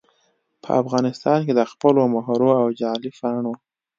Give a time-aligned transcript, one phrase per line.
[0.63, 3.53] په افغانستان کې دخپلو مهرو او جعلي پاڼو